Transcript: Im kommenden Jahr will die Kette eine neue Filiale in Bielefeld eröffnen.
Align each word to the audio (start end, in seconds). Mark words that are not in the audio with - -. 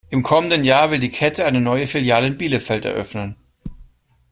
Im 0.09 0.23
kommenden 0.23 0.63
Jahr 0.63 0.89
will 0.89 0.97
die 0.97 1.11
Kette 1.11 1.45
eine 1.45 1.61
neue 1.61 1.85
Filiale 1.85 2.25
in 2.25 2.35
Bielefeld 2.35 2.85
eröffnen. 2.85 3.35